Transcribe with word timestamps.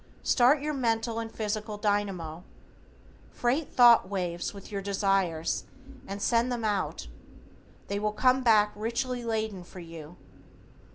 Start 0.23 0.63
your 0.63 0.73
mental 0.73 1.19
and 1.19 1.31
physical 1.31 1.77
dynamo. 1.77 2.43
Freight 3.29 3.71
thought 3.71 4.09
waves 4.09 4.51
with 4.51 4.71
your 4.71 4.81
desires 4.81 5.63
and 6.07 6.19
send 6.19 6.51
them 6.51 6.65
out. 6.65 7.05
They 7.87 7.99
will 7.99 8.11
come 8.11 8.41
back 8.41 8.71
richly 8.75 9.23
laden 9.23 9.63
for 9.63 9.79
you. 9.79 10.17